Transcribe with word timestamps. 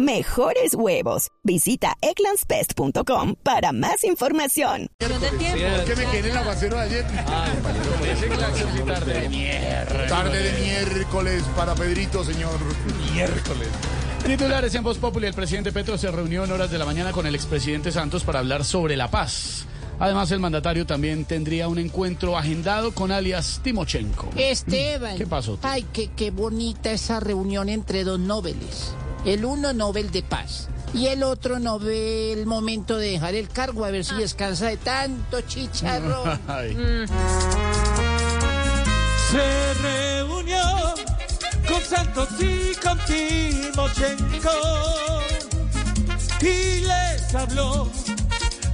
mejores 0.00 0.74
huevos. 0.74 1.28
Visita 1.42 1.96
eclanspest.com 2.00 3.34
para 3.42 3.72
más 3.72 4.04
información. 4.04 4.88
¿Qué 4.98 5.08
me 5.96 6.06
quedé 6.06 6.18
en 6.18 6.24
el 6.26 6.36
aguacero 6.36 6.76
de 6.76 6.82
ayer? 6.82 7.06
tarde. 8.86 10.08
Tarde 10.08 10.42
de 10.42 10.60
miércoles 10.60 11.44
para 11.56 11.74
Pedrito, 11.74 12.24
señor. 12.24 12.58
Miércoles. 13.12 13.68
Titulares 14.26 14.74
en 14.74 14.82
Voz 14.82 14.98
Populi. 14.98 15.26
El 15.26 15.34
presidente 15.34 15.72
Petro 15.72 15.96
se 15.96 16.10
reunió 16.10 16.44
en 16.44 16.52
horas 16.52 16.70
de 16.70 16.78
la 16.78 16.84
mañana 16.84 17.12
con 17.12 17.26
el 17.26 17.34
expresidente 17.34 17.92
Santos 17.92 18.24
para 18.24 18.40
hablar 18.40 18.64
sobre 18.64 18.96
la 18.96 19.10
paz. 19.10 19.66
Además, 19.98 20.30
el 20.30 20.40
mandatario 20.40 20.86
también 20.86 21.26
tendría 21.26 21.68
un 21.68 21.78
encuentro 21.78 22.38
agendado 22.38 22.92
con 22.92 23.12
alias 23.12 23.60
Timochenko. 23.62 24.30
Esteban. 24.36 25.16
¿Qué 25.18 25.26
pasó? 25.26 25.58
Ay, 25.62 25.84
qué, 25.92 26.10
qué 26.16 26.30
bonita 26.30 26.90
esa 26.90 27.20
reunión 27.20 27.68
entre 27.68 28.04
dos 28.04 28.18
nobles. 28.18 28.94
El 29.24 29.44
uno 29.44 29.72
Nobel 29.72 30.10
de 30.10 30.22
Paz 30.22 30.68
y 30.92 31.06
el 31.06 31.22
otro 31.22 31.58
no 31.58 31.78
ve 31.78 32.32
el 32.32 32.46
momento 32.46 32.96
de 32.96 33.10
dejar 33.12 33.34
el 33.34 33.48
cargo 33.48 33.84
a 33.84 33.90
ver 33.90 34.04
si 34.04 34.14
descansa 34.14 34.66
de 34.66 34.76
tanto 34.76 35.40
chicharrón. 35.42 36.40
Ay. 36.48 36.76
Se 39.30 39.74
reunió 39.74 40.62
con 41.68 41.82
Santos 41.82 42.28
y 42.40 42.74
con 42.76 42.98
Timochenko 43.06 44.50
y 46.40 46.80
les 46.80 47.34
habló 47.34 47.88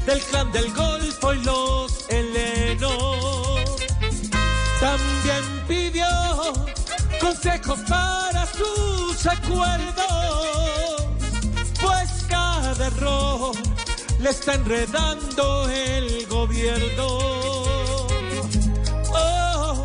del 0.07 0.21
clan 0.21 0.53
del 0.53 0.73
Golfo 0.73 1.35
y 1.35 1.43
los 1.43 2.07
helenos. 2.09 2.97
También 4.81 5.67
pidió 5.67 6.07
consejos 7.21 7.81
para 7.89 8.47
sus 8.47 9.27
acuerdos, 9.27 10.16
le 14.21 14.31
está 14.31 14.55
enredando 14.55 15.69
el 15.69 16.27
gobierno. 16.27 17.07
Oh. 19.11 19.85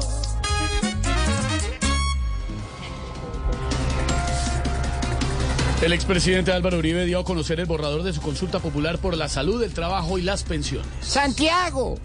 El 5.81 5.93
expresidente 5.93 6.51
Álvaro 6.51 6.77
Uribe 6.77 7.05
dio 7.05 7.19
a 7.19 7.23
conocer 7.23 7.59
el 7.59 7.65
borrador 7.65 8.03
de 8.03 8.13
su 8.13 8.21
consulta 8.21 8.59
popular 8.59 8.99
por 8.99 9.17
la 9.17 9.27
salud, 9.27 9.61
el 9.63 9.73
trabajo 9.73 10.17
y 10.17 10.21
las 10.21 10.43
pensiones. 10.43 10.87
Santiago. 11.01 11.97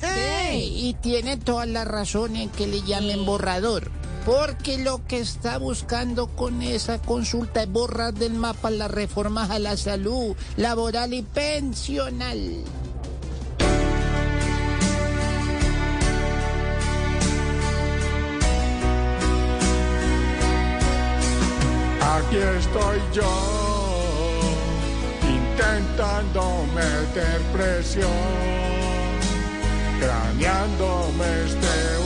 Y 0.54 0.94
tiene 1.02 1.36
toda 1.36 1.66
la 1.66 1.84
razón 1.84 2.36
en 2.36 2.48
que 2.48 2.66
le 2.66 2.82
llamen 2.82 3.24
borrador. 3.26 3.90
Porque 4.26 4.76
lo 4.78 5.06
que 5.06 5.20
está 5.20 5.56
buscando 5.56 6.26
con 6.26 6.60
esa 6.60 7.00
consulta 7.00 7.62
es 7.62 7.70
borrar 7.70 8.12
del 8.12 8.32
mapa 8.32 8.70
las 8.70 8.90
reformas 8.90 9.50
a 9.50 9.60
la 9.60 9.76
salud 9.76 10.34
laboral 10.56 11.14
y 11.14 11.22
pensional. 11.22 12.64
Aquí 22.00 22.36
estoy 22.36 22.98
yo, 23.12 24.40
intentando 25.22 26.66
meter 26.74 27.40
presión, 27.52 28.10
craneándome 30.00 31.44
este 31.44 32.05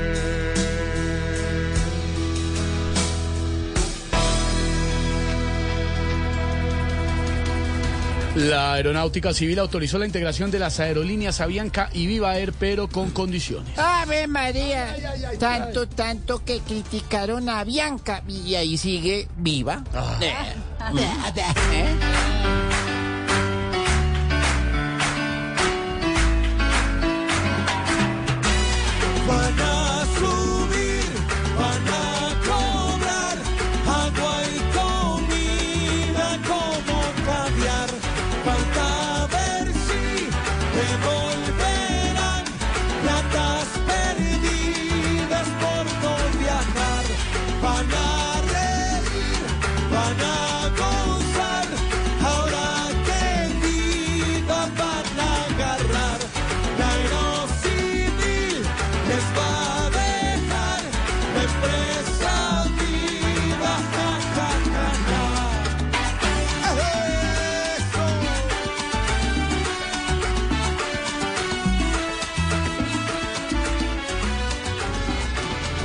La 8.35 8.73
Aeronáutica 8.73 9.33
Civil 9.33 9.59
autorizó 9.59 9.97
la 9.99 10.05
integración 10.05 10.51
de 10.51 10.59
las 10.59 10.79
aerolíneas 10.79 11.41
Avianca 11.41 11.89
y 11.91 12.07
Viva 12.07 12.37
Air, 12.37 12.53
pero 12.57 12.87
con 12.87 13.11
condiciones. 13.11 13.77
Ave 13.77 14.25
María, 14.27 14.95
tanto, 15.37 15.85
tanto 15.87 16.43
que 16.45 16.59
criticaron 16.59 17.49
a 17.49 17.61
Bianca 17.65 18.23
y 18.29 18.55
ahí 18.55 18.77
sigue 18.77 19.27
viva. 19.35 19.83
Eh, 20.21 20.33
¿eh? 21.73 23.00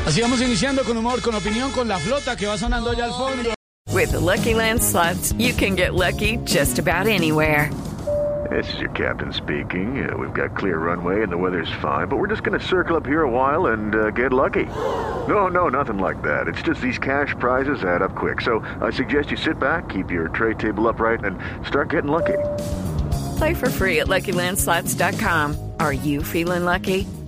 Así 0.06 0.20
vamos 0.20 0.40
iniciando 0.40 0.84
con 0.84 0.96
humor, 0.96 1.20
con 1.20 1.34
opinión, 1.34 1.72
con 1.72 1.88
la 1.88 1.98
flota 1.98 2.36
que 2.36 2.46
va 2.46 2.56
sonando 2.56 2.92
ya 2.92 3.06
al 3.06 3.12
fondo. 3.12 3.54
With 3.92 4.12
the 4.12 4.20
Lucky 4.20 4.54
Land 4.54 4.80
slots, 4.80 5.32
you 5.36 5.52
can 5.52 5.74
get 5.74 5.94
lucky 5.94 6.38
just 6.44 6.78
about 6.78 7.08
anywhere. 7.08 7.72
This 8.48 8.72
is 8.72 8.78
your 8.78 8.90
captain 8.90 9.32
speaking. 9.32 10.08
Uh, 10.08 10.16
we've 10.16 10.32
got 10.32 10.54
clear 10.54 10.78
runway 10.78 11.24
and 11.24 11.32
the 11.32 11.36
weather's 11.36 11.70
fine, 11.82 12.06
but 12.06 12.18
we're 12.18 12.28
just 12.28 12.44
going 12.44 12.56
to 12.58 12.64
circle 12.64 12.96
up 12.96 13.04
here 13.04 13.22
a 13.22 13.28
while 13.28 13.72
and 13.72 13.96
uh, 13.96 14.10
get 14.10 14.32
lucky. 14.32 14.66
No, 15.26 15.48
no, 15.48 15.68
nothing 15.68 15.98
like 15.98 16.22
that. 16.22 16.46
It's 16.46 16.62
just 16.62 16.80
these 16.80 16.98
cash 16.98 17.34
prizes 17.40 17.82
add 17.82 18.02
up 18.02 18.14
quick. 18.14 18.40
So 18.42 18.64
I 18.80 18.90
suggest 18.90 19.32
you 19.32 19.36
sit 19.36 19.58
back, 19.58 19.88
keep 19.88 20.12
your 20.12 20.28
tray 20.28 20.54
table 20.54 20.86
upright, 20.86 21.24
and 21.24 21.36
start 21.66 21.90
getting 21.90 22.10
lucky. 22.10 22.38
Play 23.38 23.54
for 23.54 23.68
free 23.70 23.98
at 23.98 24.06
LuckyLandSlots.com. 24.06 25.72
Are 25.80 25.92
you 25.92 26.22
feeling 26.22 26.64
lucky? 26.64 27.06